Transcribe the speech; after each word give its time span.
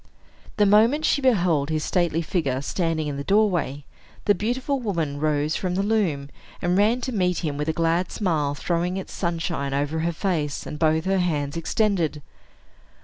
The 0.57 0.65
moment 0.65 1.05
she 1.05 1.21
beheld 1.21 1.69
his 1.69 1.83
stately 1.83 2.23
figure 2.23 2.59
standing 2.63 3.05
in 3.05 3.17
the 3.17 3.23
doorway, 3.23 3.85
the 4.25 4.33
beautiful 4.33 4.79
woman 4.79 5.19
rose 5.19 5.55
from 5.55 5.75
the 5.75 5.83
loom, 5.83 6.29
and 6.59 6.75
ran 6.75 7.01
to 7.01 7.11
meet 7.11 7.45
him 7.45 7.55
with 7.55 7.69
a 7.69 7.71
glad 7.71 8.11
smile 8.11 8.55
throwing 8.55 8.97
its 8.97 9.13
sunshine 9.13 9.75
over 9.75 9.99
her 9.99 10.11
face, 10.11 10.65
and 10.65 10.79
both 10.79 11.05
her 11.05 11.19
hands 11.19 11.55
extended. 11.55 12.23